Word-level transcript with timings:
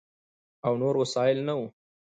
او 0.65 0.73
نور 0.81 0.95
وسایل 1.01 1.39
نه 1.47 1.53
ؤ، 1.61 1.63